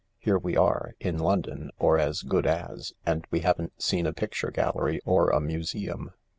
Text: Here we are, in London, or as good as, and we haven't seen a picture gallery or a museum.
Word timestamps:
Here 0.17 0.39
we 0.39 0.57
are, 0.57 0.93
in 0.99 1.19
London, 1.19 1.69
or 1.77 1.99
as 1.99 2.23
good 2.23 2.47
as, 2.47 2.93
and 3.05 3.27
we 3.29 3.41
haven't 3.41 3.79
seen 3.83 4.07
a 4.07 4.13
picture 4.13 4.49
gallery 4.49 4.99
or 5.05 5.29
a 5.29 5.39
museum. 5.39 6.09